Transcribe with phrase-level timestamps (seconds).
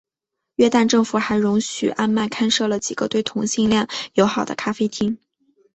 [0.55, 5.19] 约旦政府还容许安曼开设了几个对同性恋友好的咖啡厅。